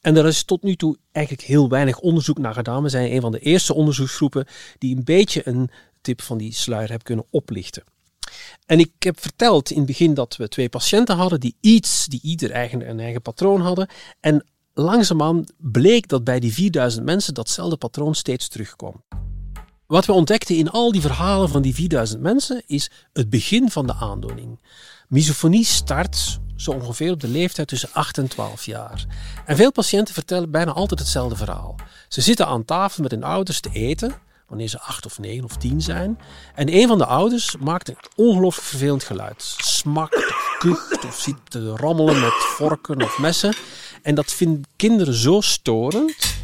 En 0.00 0.16
er 0.16 0.26
is 0.26 0.44
tot 0.44 0.62
nu 0.62 0.76
toe 0.76 0.96
eigenlijk 1.12 1.46
heel 1.46 1.68
weinig 1.68 1.98
onderzoek 1.98 2.38
naar 2.38 2.54
gedaan. 2.54 2.82
We 2.82 2.88
zijn 2.88 3.12
een 3.12 3.20
van 3.20 3.32
de 3.32 3.38
eerste 3.38 3.74
onderzoeksgroepen 3.74 4.46
die 4.78 4.96
een 4.96 5.04
beetje 5.04 5.48
een 5.48 5.70
tip 6.00 6.22
van 6.22 6.38
die 6.38 6.52
sluier 6.52 6.88
hebben 6.88 7.06
kunnen 7.06 7.26
oplichten. 7.30 7.82
En 8.66 8.78
ik 8.78 8.92
heb 8.98 9.20
verteld 9.20 9.70
in 9.70 9.76
het 9.76 9.86
begin 9.86 10.14
dat 10.14 10.36
we 10.36 10.48
twee 10.48 10.68
patiënten 10.68 11.16
hadden 11.16 11.40
die 11.40 11.56
iets, 11.60 12.06
die 12.06 12.20
ieder 12.22 12.50
eigen, 12.50 12.88
een 12.88 13.00
eigen 13.00 13.22
patroon 13.22 13.60
hadden. 13.60 13.88
En 14.20 14.44
langzaamaan 14.74 15.44
bleek 15.56 16.08
dat 16.08 16.24
bij 16.24 16.40
die 16.40 16.52
4000 16.52 17.04
mensen 17.04 17.34
datzelfde 17.34 17.76
patroon 17.76 18.14
steeds 18.14 18.48
terugkwam. 18.48 19.04
Wat 19.86 20.06
we 20.06 20.12
ontdekten 20.12 20.56
in 20.56 20.70
al 20.70 20.92
die 20.92 21.00
verhalen 21.00 21.48
van 21.48 21.62
die 21.62 21.74
4000 21.74 22.20
mensen 22.20 22.62
is 22.66 22.90
het 23.12 23.30
begin 23.30 23.70
van 23.70 23.86
de 23.86 23.94
aandoening. 23.94 24.60
Misofonie 25.08 25.64
start 25.64 26.38
zo 26.56 26.70
ongeveer 26.70 27.12
op 27.12 27.20
de 27.20 27.28
leeftijd 27.28 27.68
tussen 27.68 27.88
8 27.92 28.18
en 28.18 28.28
12 28.28 28.64
jaar. 28.64 29.06
En 29.44 29.56
veel 29.56 29.72
patiënten 29.72 30.14
vertellen 30.14 30.50
bijna 30.50 30.72
altijd 30.72 31.00
hetzelfde 31.00 31.36
verhaal. 31.36 31.74
Ze 32.08 32.20
zitten 32.20 32.46
aan 32.46 32.64
tafel 32.64 33.02
met 33.02 33.10
hun 33.10 33.24
ouders 33.24 33.60
te 33.60 33.70
eten 33.72 34.14
wanneer 34.48 34.68
ze 34.68 34.80
acht 34.80 35.06
of 35.06 35.18
negen 35.18 35.44
of 35.44 35.56
tien 35.56 35.82
zijn. 35.82 36.18
En 36.54 36.74
een 36.74 36.88
van 36.88 36.98
de 36.98 37.06
ouders 37.06 37.56
maakt 37.60 37.88
een 37.88 37.96
ongelooflijk 38.16 38.66
vervelend 38.66 39.04
geluid. 39.04 39.54
Smakt 39.56 40.16
of 40.16 40.56
kucht 40.58 41.04
of 41.04 41.18
zit 41.18 41.36
te 41.48 41.76
rammelen 41.76 42.20
met 42.20 42.32
vorken 42.32 43.02
of 43.02 43.18
messen. 43.18 43.54
En 44.02 44.14
dat 44.14 44.32
vinden 44.32 44.64
kinderen 44.76 45.14
zo 45.14 45.40
storend. 45.40 46.34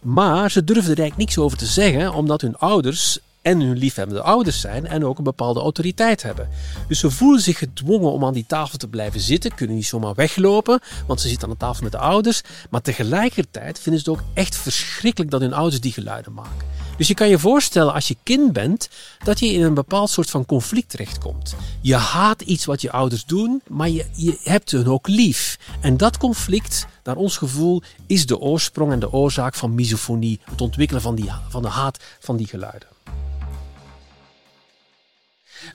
Maar 0.00 0.50
ze 0.50 0.64
durven 0.64 0.90
er 0.90 0.98
eigenlijk 0.98 1.28
niks 1.28 1.38
over 1.38 1.58
te 1.58 1.66
zeggen, 1.66 2.14
omdat 2.14 2.40
hun 2.40 2.56
ouders 2.56 3.18
en 3.42 3.60
hun 3.60 3.76
liefhebbende 3.76 4.22
ouders 4.22 4.60
zijn 4.60 4.86
en 4.86 5.04
ook 5.04 5.18
een 5.18 5.24
bepaalde 5.24 5.60
autoriteit 5.60 6.22
hebben. 6.22 6.48
Dus 6.88 6.98
ze 6.98 7.10
voelen 7.10 7.40
zich 7.40 7.58
gedwongen 7.58 8.12
om 8.12 8.24
aan 8.24 8.32
die 8.32 8.46
tafel 8.46 8.78
te 8.78 8.88
blijven 8.88 9.20
zitten, 9.20 9.54
kunnen 9.54 9.76
niet 9.76 9.86
zomaar 9.86 10.14
weglopen, 10.14 10.80
want 11.06 11.20
ze 11.20 11.28
zitten 11.28 11.48
aan 11.48 11.54
de 11.54 11.60
tafel 11.60 11.82
met 11.82 11.92
de 11.92 11.98
ouders. 11.98 12.42
Maar 12.70 12.82
tegelijkertijd 12.82 13.78
vinden 13.78 14.02
ze 14.02 14.10
het 14.10 14.20
ook 14.20 14.26
echt 14.34 14.56
verschrikkelijk 14.56 15.30
dat 15.30 15.40
hun 15.40 15.52
ouders 15.52 15.80
die 15.80 15.92
geluiden 15.92 16.32
maken. 16.32 16.79
Dus 17.00 17.08
je 17.08 17.14
kan 17.14 17.28
je 17.28 17.38
voorstellen 17.38 17.92
als 17.92 18.08
je 18.08 18.16
kind 18.22 18.52
bent 18.52 18.88
dat 19.24 19.38
je 19.38 19.46
in 19.46 19.62
een 19.62 19.74
bepaald 19.74 20.10
soort 20.10 20.30
van 20.30 20.46
conflict 20.46 20.90
terechtkomt. 20.90 21.56
Je 21.80 21.96
haat 21.96 22.40
iets 22.40 22.64
wat 22.64 22.80
je 22.80 22.92
ouders 22.92 23.24
doen, 23.24 23.62
maar 23.68 23.88
je, 23.88 24.06
je 24.12 24.38
hebt 24.42 24.70
hun 24.70 24.88
ook 24.88 25.08
lief. 25.08 25.58
En 25.80 25.96
dat 25.96 26.18
conflict, 26.18 26.86
naar 27.04 27.16
ons 27.16 27.36
gevoel, 27.36 27.82
is 28.06 28.26
de 28.26 28.38
oorsprong 28.38 28.92
en 28.92 29.00
de 29.00 29.12
oorzaak 29.12 29.54
van 29.54 29.74
misofonie. 29.74 30.40
Het 30.44 30.60
ontwikkelen 30.60 31.02
van, 31.02 31.14
die, 31.14 31.30
van 31.48 31.62
de 31.62 31.68
haat 31.68 31.98
van 32.18 32.36
die 32.36 32.46
geluiden. 32.46 32.88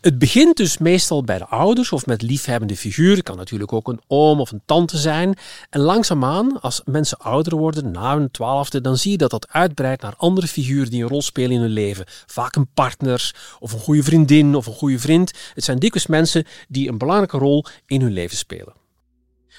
Het 0.01 0.19
begint 0.19 0.57
dus 0.57 0.77
meestal 0.77 1.23
bij 1.23 1.37
de 1.37 1.45
ouders 1.45 1.91
of 1.91 2.05
met 2.05 2.21
liefhebbende 2.21 2.77
figuren. 2.77 3.15
Het 3.15 3.23
kan 3.23 3.37
natuurlijk 3.37 3.73
ook 3.73 3.87
een 3.87 4.01
oom 4.07 4.39
of 4.39 4.51
een 4.51 4.61
tante 4.65 4.97
zijn. 4.97 5.37
En 5.69 5.79
langzaamaan, 5.79 6.61
als 6.61 6.81
mensen 6.85 7.17
ouder 7.17 7.55
worden, 7.57 7.91
na 7.91 8.17
hun 8.17 8.31
twaalfde, 8.31 8.81
dan 8.81 8.97
zie 8.97 9.11
je 9.11 9.17
dat 9.17 9.29
dat 9.29 9.47
uitbreidt 9.49 10.01
naar 10.01 10.13
andere 10.17 10.47
figuren 10.47 10.89
die 10.89 11.01
een 11.01 11.09
rol 11.09 11.21
spelen 11.21 11.51
in 11.51 11.61
hun 11.61 11.69
leven. 11.69 12.05
Vaak 12.25 12.55
een 12.55 12.69
partner, 12.73 13.35
of 13.59 13.73
een 13.73 13.79
goede 13.79 14.03
vriendin, 14.03 14.55
of 14.55 14.65
een 14.65 14.73
goede 14.73 14.99
vriend. 14.99 15.31
Het 15.53 15.63
zijn 15.63 15.79
dikwijls 15.79 16.07
mensen 16.07 16.45
die 16.67 16.89
een 16.89 16.97
belangrijke 16.97 17.37
rol 17.37 17.65
in 17.85 18.01
hun 18.01 18.13
leven 18.13 18.37
spelen. 18.37 18.73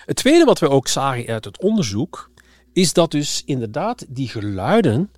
Het 0.04 0.16
tweede 0.16 0.44
wat 0.44 0.58
we 0.58 0.68
ook 0.68 0.88
zagen 0.88 1.26
uit 1.26 1.44
het 1.44 1.58
onderzoek, 1.58 2.30
is 2.72 2.92
dat 2.92 3.10
dus 3.10 3.42
inderdaad 3.44 4.04
die 4.08 4.28
geluiden 4.28 5.10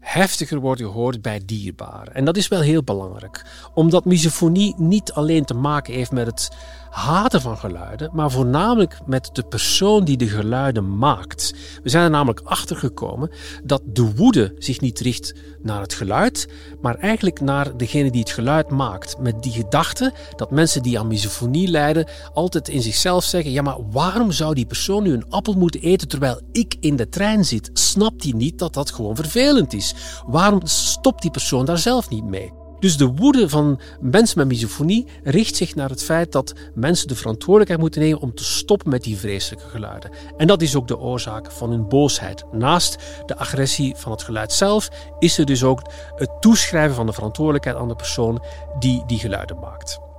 heftiger 0.00 0.60
wordt 0.60 0.80
gehoord 0.80 1.22
bij 1.22 1.40
dierbaren. 1.44 2.14
En 2.14 2.24
dat 2.24 2.36
is 2.36 2.48
wel 2.48 2.60
heel 2.60 2.82
belangrijk, 2.82 3.44
omdat 3.74 4.04
misofonie 4.04 4.74
niet 4.76 5.12
alleen 5.12 5.44
te 5.44 5.54
maken 5.54 5.94
heeft 5.94 6.12
met 6.12 6.26
het 6.26 6.50
haten 6.90 7.40
van 7.40 7.58
geluiden, 7.58 8.10
maar 8.12 8.30
voornamelijk 8.30 8.98
met 9.06 9.30
de 9.32 9.42
persoon 9.42 10.04
die 10.04 10.16
de 10.16 10.28
geluiden 10.28 10.98
maakt. 10.98 11.54
We 11.82 11.88
zijn 11.88 12.04
er 12.04 12.10
namelijk 12.10 12.40
achter 12.44 12.76
gekomen 12.76 13.30
dat 13.64 13.82
de 13.84 14.14
woede 14.14 14.54
zich 14.58 14.80
niet 14.80 15.00
richt 15.00 15.34
naar 15.62 15.80
het 15.80 15.94
geluid, 15.94 16.48
maar 16.80 16.94
eigenlijk 16.94 17.40
naar 17.40 17.76
degene 17.76 18.10
die 18.10 18.20
het 18.20 18.30
geluid 18.30 18.70
maakt. 18.70 19.18
Met 19.18 19.42
die 19.42 19.52
gedachte 19.52 20.12
dat 20.36 20.50
mensen 20.50 20.82
die 20.82 20.98
aan 20.98 21.06
misofonie 21.06 21.68
lijden 21.68 22.08
altijd 22.34 22.68
in 22.68 22.82
zichzelf 22.82 23.24
zeggen: 23.24 23.52
ja, 23.52 23.62
maar 23.62 23.90
waarom 23.90 24.32
zou 24.32 24.54
die 24.54 24.66
persoon 24.66 25.02
nu 25.02 25.12
een 25.12 25.30
appel 25.30 25.54
moeten 25.54 25.80
eten 25.80 26.08
terwijl 26.08 26.40
ik 26.52 26.76
in 26.80 26.96
de 26.96 27.08
trein 27.08 27.44
zit? 27.44 27.70
Snapt 27.72 28.22
hij 28.22 28.32
niet 28.32 28.58
dat 28.58 28.74
dat 28.74 28.90
gewoon 28.90 29.16
vervelend 29.16 29.72
is? 29.72 29.94
Waarom 30.26 30.60
stopt 30.64 31.22
die 31.22 31.30
persoon 31.30 31.64
daar 31.64 31.78
zelf 31.78 32.10
niet 32.10 32.24
mee? 32.24 32.59
Dus 32.80 32.96
de 32.96 33.06
woede 33.06 33.48
van 33.48 33.80
mensen 34.00 34.38
met 34.38 34.48
misofonie 34.48 35.06
richt 35.22 35.56
zich 35.56 35.74
naar 35.74 35.88
het 35.88 36.02
feit 36.02 36.32
dat 36.32 36.54
mensen 36.74 37.08
de 37.08 37.14
verantwoordelijkheid 37.14 37.80
moeten 37.80 38.00
nemen 38.00 38.20
om 38.20 38.34
te 38.34 38.44
stoppen 38.44 38.90
met 38.90 39.02
die 39.02 39.16
vreselijke 39.16 39.68
geluiden. 39.68 40.10
En 40.36 40.46
dat 40.46 40.62
is 40.62 40.76
ook 40.76 40.88
de 40.88 40.98
oorzaak 40.98 41.52
van 41.52 41.70
hun 41.70 41.88
boosheid. 41.88 42.44
Naast 42.52 42.98
de 43.26 43.36
agressie 43.36 43.94
van 43.96 44.12
het 44.12 44.22
geluid 44.22 44.52
zelf 44.52 44.88
is 45.18 45.38
er 45.38 45.46
dus 45.46 45.62
ook 45.62 45.82
het 46.16 46.30
toeschrijven 46.40 46.94
van 46.94 47.06
de 47.06 47.12
verantwoordelijkheid 47.12 47.76
aan 47.76 47.88
de 47.88 47.96
persoon 47.96 48.42
die 48.78 49.02
die 49.06 49.18
geluiden 49.18 49.58
maakt. 49.58 50.09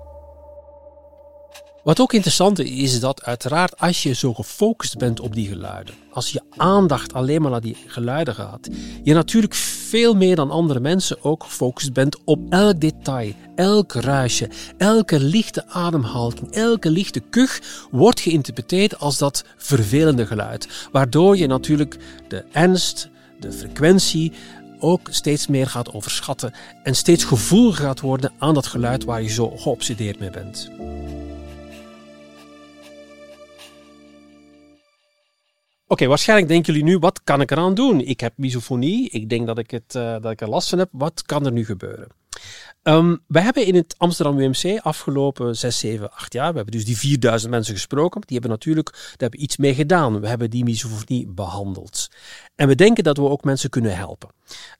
Wat 1.84 2.00
ook 2.00 2.14
interessant 2.14 2.60
is, 2.60 2.70
is 2.70 3.00
dat 3.00 3.24
uiteraard 3.24 3.80
als 3.80 4.04
je 4.04 4.14
zo 4.14 4.34
gefocust 4.34 4.98
bent 4.98 5.20
op 5.20 5.34
die 5.34 5.48
geluiden, 5.48 5.94
als 6.12 6.32
je 6.32 6.42
aandacht 6.58 7.14
alleen 7.14 7.42
maar 7.42 7.52
naar 7.52 7.62
die 7.62 7.78
geluiden 7.88 8.36
gaat, 8.36 8.70
je 9.04 9.14
natuurlijk 9.14 9.54
veel 9.54 10.14
meer 10.14 10.36
dan 10.36 10.52
andere 10.52 10.80
mensen 10.80 11.24
ook 11.24 11.44
gefocust 11.44 11.94
bent 11.94 12.18
op 12.24 12.40
elk 12.50 12.80
detail, 12.80 13.34
elk 13.56 13.94
ruisje, 13.94 14.50
elke 14.78 15.20
lichte 15.20 15.68
ademhaling, 15.68 16.52
elke 16.52 16.90
lichte 16.90 17.20
kuch 17.20 17.60
wordt 17.92 18.20
geïnterpreteerd 18.20 19.00
als 19.00 19.18
dat 19.18 19.44
vervelende 19.58 20.26
geluid, 20.26 20.88
waardoor 20.92 21.38
je 21.38 21.48
natuurlijk 21.48 21.98
de 22.28 22.44
ernst, 22.52 23.10
de 23.40 23.52
frequentie, 23.52 24.32
ook 24.80 25.08
steeds 25.12 25.48
meer 25.48 25.68
gaat 25.68 25.94
overschatten 25.94 26.54
en 26.84 26.96
steeds 26.96 27.24
gevoeliger 27.24 27.86
gaat 27.86 28.00
worden 28.00 28.32
aan 28.38 28.54
dat 28.54 28.68
geluid 28.68 29.04
waar 29.04 29.22
je 29.22 29.30
zo 29.30 29.50
geobsedeerd 29.50 30.20
mee 30.20 30.30
bent. 30.30 30.70
Oké, 35.92 36.08
waarschijnlijk 36.08 36.50
denken 36.50 36.74
jullie 36.74 36.90
nu, 36.90 36.98
wat 36.98 37.24
kan 37.24 37.42
ik 37.42 37.52
eraan 37.52 37.74
doen? 37.74 38.00
Ik 38.00 38.20
heb 38.20 38.34
misofonie, 38.36 39.10
ik 39.10 39.30
denk 39.30 39.48
dat 39.48 39.58
ik, 39.58 39.72
het, 39.72 39.96
uh, 39.96 40.12
dat 40.22 40.32
ik 40.32 40.42
er 40.42 40.50
last 40.50 40.70
van 40.70 40.80
heb. 40.80 40.90
Wat 40.92 41.22
kan 41.22 41.46
er 41.46 41.52
nu 41.52 41.66
gebeuren? 41.66 42.08
Um, 42.84 43.20
we 43.28 43.42
hebben 43.42 43.66
in 43.66 43.76
het 43.76 43.96
Amsterdam 43.98 44.40
UMC 44.40 44.80
afgelopen 44.80 45.56
6, 45.56 45.80
7, 45.80 46.12
8 46.12 46.34
jaar, 46.34 46.50
we 46.50 46.56
hebben 46.56 46.74
dus 46.74 46.86
die 46.86 46.98
4000 46.98 47.52
mensen 47.52 47.74
gesproken, 47.74 48.22
die 48.22 48.32
hebben 48.32 48.50
natuurlijk 48.50 48.92
daar 48.92 49.16
hebben 49.18 49.44
iets 49.44 49.58
mee 49.58 49.74
gedaan. 49.74 50.20
We 50.22 50.28
hebben 50.28 50.50
die 50.50 50.64
misofonie 50.64 51.28
behandeld. 51.28 52.08
En 52.56 52.68
we 52.68 52.76
denken 52.76 53.04
dat 53.04 53.18
we 53.18 53.30
ook 53.30 53.44
mensen 53.44 53.70
kunnen 53.70 53.96
helpen. 53.96 54.30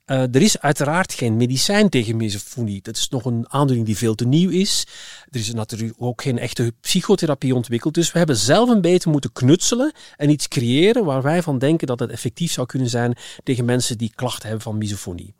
Uh, 0.06 0.34
er 0.34 0.42
is 0.42 0.60
uiteraard 0.60 1.12
geen 1.12 1.36
medicijn 1.36 1.88
tegen 1.88 2.16
misofonie. 2.16 2.82
Dat 2.82 2.96
is 2.96 3.08
nog 3.08 3.24
een 3.24 3.46
aandoening 3.48 3.86
die 3.86 3.96
veel 3.96 4.14
te 4.14 4.26
nieuw 4.26 4.50
is. 4.50 4.86
Er 5.30 5.40
is 5.40 5.52
natuurlijk 5.52 5.94
ook 5.98 6.22
geen 6.22 6.38
echte 6.38 6.72
psychotherapie 6.80 7.54
ontwikkeld. 7.54 7.94
Dus 7.94 8.12
we 8.12 8.18
hebben 8.18 8.36
zelf 8.36 8.68
een 8.68 8.80
beetje 8.80 9.10
moeten 9.10 9.32
knutselen 9.32 9.92
en 10.16 10.30
iets 10.30 10.48
creëren 10.48 11.04
waar 11.04 11.22
wij 11.22 11.42
van 11.42 11.58
denken 11.58 11.86
dat 11.86 12.00
het 12.00 12.10
effectief 12.10 12.52
zou 12.52 12.66
kunnen 12.66 12.88
zijn 12.88 13.16
tegen 13.42 13.64
mensen 13.64 13.98
die 13.98 14.12
klachten 14.14 14.42
hebben 14.42 14.62
van 14.62 14.78
misofonie. 14.78 15.34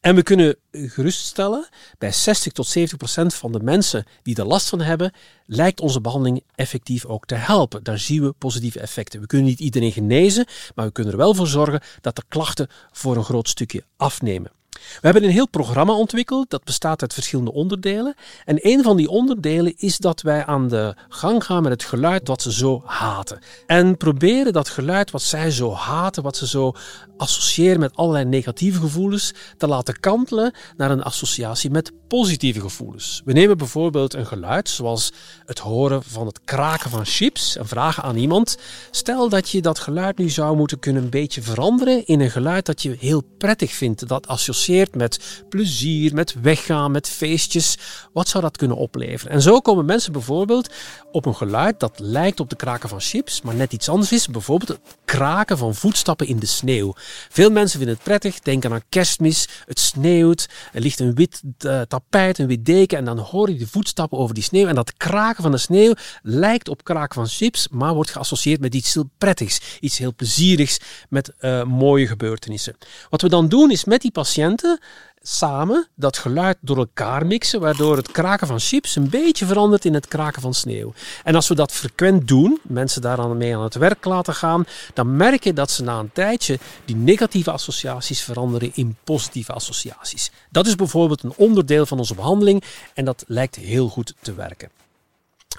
En 0.00 0.14
we 0.14 0.22
kunnen 0.22 0.56
geruststellen, 0.72 1.68
bij 1.98 2.12
60 2.12 2.52
tot 2.52 2.66
70 2.66 2.98
procent 2.98 3.34
van 3.34 3.52
de 3.52 3.60
mensen 3.60 4.04
die 4.22 4.36
er 4.36 4.44
last 4.44 4.68
van 4.68 4.80
hebben, 4.80 5.12
lijkt 5.46 5.80
onze 5.80 6.00
behandeling 6.00 6.42
effectief 6.54 7.04
ook 7.04 7.26
te 7.26 7.34
helpen. 7.34 7.84
Daar 7.84 7.98
zien 7.98 8.22
we 8.22 8.32
positieve 8.32 8.80
effecten. 8.80 9.20
We 9.20 9.26
kunnen 9.26 9.46
niet 9.46 9.60
iedereen 9.60 9.92
genezen, 9.92 10.46
maar 10.74 10.86
we 10.86 10.92
kunnen 10.92 11.12
er 11.12 11.18
wel 11.18 11.34
voor 11.34 11.46
zorgen 11.46 11.80
dat 12.00 12.16
de 12.16 12.22
klachten 12.28 12.68
voor 12.92 13.16
een 13.16 13.24
groot 13.24 13.48
stukje 13.48 13.84
afnemen. 13.96 14.61
We 14.72 15.08
hebben 15.08 15.24
een 15.24 15.30
heel 15.30 15.48
programma 15.48 15.92
ontwikkeld, 15.92 16.50
dat 16.50 16.64
bestaat 16.64 17.02
uit 17.02 17.14
verschillende 17.14 17.52
onderdelen. 17.52 18.14
En 18.44 18.58
een 18.60 18.82
van 18.82 18.96
die 18.96 19.08
onderdelen 19.08 19.74
is 19.76 19.98
dat 19.98 20.20
wij 20.20 20.44
aan 20.44 20.68
de 20.68 20.94
gang 21.08 21.44
gaan 21.44 21.62
met 21.62 21.72
het 21.72 21.84
geluid 21.84 22.28
wat 22.28 22.42
ze 22.42 22.52
zo 22.52 22.82
haten. 22.84 23.38
En 23.66 23.96
proberen 23.96 24.52
dat 24.52 24.68
geluid 24.68 25.10
wat 25.10 25.22
zij 25.22 25.50
zo 25.50 25.72
haten, 25.72 26.22
wat 26.22 26.36
ze 26.36 26.46
zo 26.46 26.72
associëren 27.16 27.80
met 27.80 27.96
allerlei 27.96 28.24
negatieve 28.24 28.80
gevoelens, 28.80 29.32
te 29.56 29.66
laten 29.66 30.00
kantelen 30.00 30.54
naar 30.76 30.90
een 30.90 31.02
associatie 31.02 31.70
met 31.70 31.92
positieve 32.08 32.60
gevoelens. 32.60 33.22
We 33.24 33.32
nemen 33.32 33.58
bijvoorbeeld 33.58 34.14
een 34.14 34.26
geluid 34.26 34.68
zoals 34.68 35.12
het 35.46 35.58
horen 35.58 36.02
van 36.02 36.26
het 36.26 36.40
kraken 36.44 36.90
van 36.90 37.04
chips 37.04 37.56
en 37.56 37.68
vragen 37.68 38.02
aan 38.02 38.16
iemand: 38.16 38.58
stel 38.90 39.28
dat 39.28 39.50
je 39.50 39.62
dat 39.62 39.78
geluid 39.78 40.18
nu 40.18 40.28
zou 40.28 40.56
moeten 40.56 40.78
kunnen 40.78 41.02
een 41.02 41.10
beetje 41.10 41.42
veranderen 41.42 42.06
in 42.06 42.20
een 42.20 42.30
geluid 42.30 42.66
dat 42.66 42.82
je 42.82 42.96
heel 42.98 43.22
prettig 43.38 43.72
vindt, 43.72 44.08
dat 44.08 44.26
associeert 44.26 44.60
met 44.92 45.44
plezier, 45.48 46.14
met 46.14 46.34
weggaan, 46.42 46.90
met 46.90 47.08
feestjes. 47.08 47.78
Wat 48.12 48.28
zou 48.28 48.42
dat 48.42 48.56
kunnen 48.56 48.76
opleveren? 48.76 49.32
En 49.32 49.42
zo 49.42 49.60
komen 49.60 49.84
mensen 49.84 50.12
bijvoorbeeld 50.12 50.70
op 51.12 51.26
een 51.26 51.34
geluid 51.34 51.80
dat 51.80 51.98
lijkt 51.98 52.40
op 52.40 52.50
de 52.50 52.56
kraken 52.56 52.88
van 52.88 53.00
chips, 53.00 53.42
maar 53.42 53.54
net 53.54 53.72
iets 53.72 53.88
anders 53.88 54.12
is. 54.12 54.28
Bijvoorbeeld 54.28 54.68
het 54.68 54.96
kraken 55.04 55.58
van 55.58 55.74
voetstappen 55.74 56.26
in 56.26 56.38
de 56.38 56.46
sneeuw. 56.46 56.94
Veel 57.28 57.50
mensen 57.50 57.78
vinden 57.78 57.96
het 57.96 58.04
prettig, 58.04 58.40
denken 58.40 58.72
aan 58.72 58.82
kerstmis, 58.88 59.48
het 59.66 59.78
sneeuwt, 59.78 60.48
er 60.72 60.80
ligt 60.80 61.00
een 61.00 61.14
wit 61.14 61.42
uh, 61.66 61.80
tapijt, 61.80 62.38
een 62.38 62.46
wit 62.46 62.64
deken 62.64 62.98
en 62.98 63.04
dan 63.04 63.18
hoor 63.18 63.50
je 63.50 63.58
de 63.58 63.66
voetstappen 63.66 64.18
over 64.18 64.34
die 64.34 64.44
sneeuw. 64.44 64.66
En 64.66 64.74
dat 64.74 64.96
kraken 64.96 65.42
van 65.42 65.52
de 65.52 65.58
sneeuw 65.58 65.94
lijkt 66.22 66.68
op 66.68 66.84
kraken 66.84 67.14
van 67.14 67.26
chips, 67.26 67.68
maar 67.70 67.94
wordt 67.94 68.10
geassocieerd 68.10 68.60
met 68.60 68.74
iets 68.74 68.94
heel 68.94 69.10
prettigs, 69.18 69.60
iets 69.80 69.98
heel 69.98 70.14
plezierigs, 70.14 70.78
met 71.08 71.32
uh, 71.40 71.64
mooie 71.64 72.06
gebeurtenissen. 72.06 72.76
Wat 73.10 73.22
we 73.22 73.28
dan 73.28 73.48
doen 73.48 73.70
is 73.70 73.84
met 73.84 74.00
die 74.00 74.10
samen 75.22 75.88
dat 75.94 76.18
geluid 76.18 76.56
door 76.60 76.76
elkaar 76.76 77.26
mixen, 77.26 77.60
waardoor 77.60 77.96
het 77.96 78.12
kraken 78.12 78.46
van 78.46 78.60
chips 78.60 78.96
een 78.96 79.08
beetje 79.08 79.46
verandert 79.46 79.84
in 79.84 79.94
het 79.94 80.08
kraken 80.08 80.42
van 80.42 80.54
sneeuw. 80.54 80.92
En 81.24 81.34
als 81.34 81.48
we 81.48 81.54
dat 81.54 81.72
frequent 81.72 82.28
doen, 82.28 82.60
mensen 82.62 83.02
daar 83.02 83.16
dan 83.16 83.36
mee 83.36 83.56
aan 83.56 83.62
het 83.62 83.74
werk 83.74 84.04
laten 84.04 84.34
gaan, 84.34 84.64
dan 84.94 85.16
merk 85.16 85.44
je 85.44 85.52
dat 85.52 85.70
ze 85.70 85.82
na 85.82 85.98
een 85.98 86.12
tijdje 86.12 86.58
die 86.84 86.96
negatieve 86.96 87.50
associaties 87.50 88.22
veranderen 88.22 88.70
in 88.74 88.96
positieve 89.04 89.52
associaties. 89.52 90.30
Dat 90.50 90.66
is 90.66 90.74
bijvoorbeeld 90.74 91.22
een 91.22 91.34
onderdeel 91.36 91.86
van 91.86 91.98
onze 91.98 92.14
behandeling 92.14 92.64
en 92.94 93.04
dat 93.04 93.24
lijkt 93.26 93.56
heel 93.56 93.88
goed 93.88 94.14
te 94.20 94.34
werken. 94.34 94.81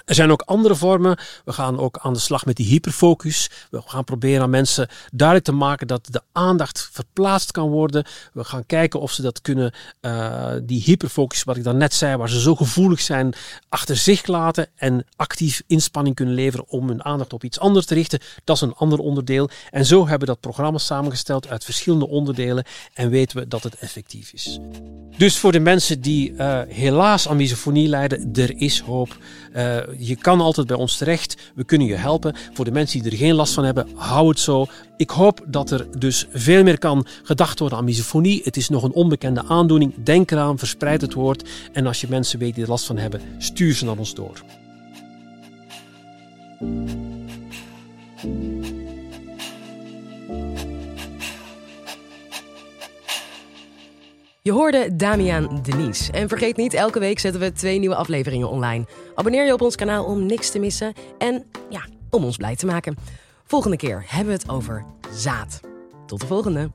Er 0.04 0.14
zijn 0.14 0.30
ook 0.30 0.42
andere 0.42 0.74
vormen. 0.74 1.18
We 1.44 1.52
gaan 1.52 1.78
ook 1.78 1.98
aan 2.02 2.12
de 2.12 2.18
slag 2.18 2.46
met 2.46 2.56
die 2.56 2.66
hyperfocus. 2.66 3.50
We 3.70 3.82
gaan 3.86 4.04
proberen 4.04 4.42
aan 4.42 4.50
mensen 4.50 4.88
duidelijk 5.12 5.48
te 5.48 5.54
maken 5.54 5.86
dat 5.86 6.06
de 6.10 6.22
aandacht 6.32 6.88
verplaatst 6.92 7.50
kan 7.50 7.68
worden. 7.68 8.04
We 8.32 8.44
gaan 8.44 8.66
kijken 8.66 9.00
of 9.00 9.12
ze 9.12 9.22
dat 9.22 9.40
kunnen, 9.40 9.74
uh, 10.00 10.52
die 10.62 10.82
hyperfocus, 10.82 11.42
wat 11.42 11.56
ik 11.56 11.72
net 11.72 11.94
zei, 11.94 12.16
waar 12.16 12.28
ze 12.28 12.40
zo 12.40 12.54
gevoelig 12.54 13.00
zijn, 13.00 13.34
achter 13.68 13.96
zich 13.96 14.26
laten 14.26 14.68
en 14.76 15.06
actief 15.16 15.62
inspanning 15.66 16.14
kunnen 16.16 16.34
leveren 16.34 16.68
om 16.68 16.88
hun 16.88 17.04
aandacht 17.04 17.32
op 17.32 17.44
iets 17.44 17.58
anders 17.58 17.86
te 17.86 17.94
richten. 17.94 18.20
Dat 18.44 18.56
is 18.56 18.62
een 18.62 18.74
ander 18.74 18.98
onderdeel. 18.98 19.50
En 19.70 19.86
zo 19.86 20.00
hebben 20.00 20.18
we 20.18 20.34
dat 20.34 20.40
programma 20.40 20.78
samengesteld 20.78 21.48
uit 21.48 21.64
verschillende 21.64 22.08
onderdelen 22.08 22.64
en 22.94 23.10
weten 23.10 23.36
we 23.36 23.48
dat 23.48 23.62
het 23.62 23.74
effectief 23.74 24.32
is. 24.32 24.58
Dus 25.18 25.38
voor 25.38 25.52
de 25.52 25.60
mensen 25.60 26.00
die 26.00 26.30
uh, 26.32 26.60
helaas 26.68 27.28
aan 27.28 27.36
misofonie 27.36 27.88
lijden, 27.88 28.32
er 28.32 28.56
is 28.56 28.80
hoop. 28.80 29.16
Uh, 29.56 29.76
je 29.98 30.16
kan 30.16 30.40
altijd 30.40 30.66
bij 30.66 30.76
ons 30.76 30.96
terecht. 30.96 31.36
We 31.54 31.64
kunnen 31.64 31.86
je 31.86 31.94
helpen. 31.94 32.34
Voor 32.52 32.64
de 32.64 32.70
mensen 32.70 33.02
die 33.02 33.10
er 33.10 33.16
geen 33.16 33.34
last 33.34 33.54
van 33.54 33.64
hebben, 33.64 33.88
hou 33.94 34.28
het 34.28 34.38
zo. 34.38 34.66
Ik 34.96 35.10
hoop 35.10 35.40
dat 35.46 35.70
er 35.70 35.86
dus 35.98 36.26
veel 36.32 36.62
meer 36.62 36.78
kan 36.78 37.06
gedacht 37.22 37.58
worden 37.58 37.78
aan 37.78 37.84
misofonie. 37.84 38.40
Het 38.44 38.56
is 38.56 38.68
nog 38.68 38.82
een 38.82 38.92
onbekende 38.92 39.44
aandoening. 39.44 39.94
Denk 40.04 40.30
eraan, 40.30 40.58
verspreid 40.58 41.00
het 41.00 41.14
woord. 41.14 41.48
En 41.72 41.86
als 41.86 42.00
je 42.00 42.06
mensen 42.08 42.38
weet 42.38 42.54
die 42.54 42.62
er 42.64 42.70
last 42.70 42.86
van 42.86 42.98
hebben, 42.98 43.20
stuur 43.38 43.74
ze 43.74 43.84
naar 43.84 43.98
ons 43.98 44.14
door. 44.14 44.42
Je 54.44 54.52
hoorde 54.52 54.96
Damian 54.96 55.60
Denise. 55.62 56.12
En 56.12 56.28
vergeet 56.28 56.56
niet, 56.56 56.74
elke 56.74 56.98
week 56.98 57.18
zetten 57.18 57.40
we 57.40 57.52
twee 57.52 57.78
nieuwe 57.78 57.94
afleveringen 57.94 58.48
online. 58.48 58.86
Abonneer 59.14 59.44
je 59.44 59.52
op 59.52 59.60
ons 59.60 59.76
kanaal 59.76 60.04
om 60.04 60.26
niks 60.26 60.50
te 60.50 60.58
missen 60.58 60.92
en 61.18 61.44
ja, 61.68 61.84
om 62.10 62.24
ons 62.24 62.36
blij 62.36 62.56
te 62.56 62.66
maken. 62.66 62.96
Volgende 63.44 63.76
keer 63.76 64.04
hebben 64.06 64.34
we 64.34 64.40
het 64.40 64.50
over 64.50 64.84
zaad. 65.10 65.60
Tot 66.06 66.20
de 66.20 66.26
volgende. 66.26 66.70